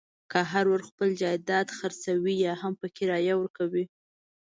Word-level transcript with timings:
که 0.31 0.39
هر 0.51 0.65
ورور 0.67 0.81
خپل 0.89 1.09
جایداد 1.21 1.67
خرڅوي 1.77 2.33
یاهم 2.45 2.73
په 2.81 2.87
کرایه 2.97 3.33
ورکوي. 3.37 3.85